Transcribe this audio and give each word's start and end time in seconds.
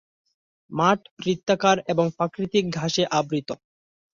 মাঠ 0.71 0.99
বৃত্তাকার 1.17 1.77
এবং 1.91 2.05
প্রাকৃতিক 2.17 2.65
ঘাসে 2.77 3.03
আবৃত। 3.11 3.49